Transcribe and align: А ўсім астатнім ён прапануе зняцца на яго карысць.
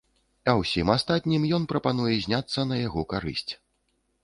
А 0.53 0.53
ўсім 0.61 0.87
астатнім 0.93 1.45
ён 1.59 1.67
прапануе 1.75 2.17
зняцца 2.25 2.67
на 2.73 2.83
яго 2.87 3.07
карысць. 3.15 3.49